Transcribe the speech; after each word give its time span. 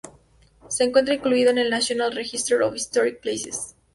Se 0.67 0.83
encuentra 0.83 1.13
incluido 1.13 1.51
en 1.51 1.59
el 1.59 1.69
National 1.69 2.11
Register 2.15 2.63
of 2.63 2.75
Historic 2.75 3.21
Places. 3.21 3.75